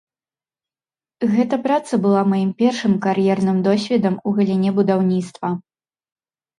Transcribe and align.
Гэта 1.33 1.55
праца 1.67 1.93
была 2.07 2.21
маім 2.33 2.51
першым 2.63 2.93
кар'ерным 3.05 3.63
досведам 3.71 4.21
у 4.27 4.37
галіне 4.41 4.69
будаўніцтва. 4.83 5.47